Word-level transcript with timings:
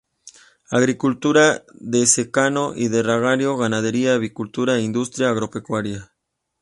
Agricultura 0.71 1.63
de 1.79 2.07
secano 2.07 2.73
y 2.75 2.87
de 2.87 3.03
regadío, 3.03 3.55
ganadería, 3.55 4.15
avicultura 4.15 4.77
e 4.79 4.81
industria 4.81 5.29
agropecuaria. 5.29 6.11